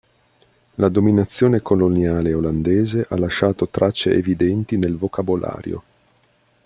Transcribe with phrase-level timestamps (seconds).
[0.77, 5.83] La dominazione coloniale olandese ha lasciato tracce evidenti nel vocabolario.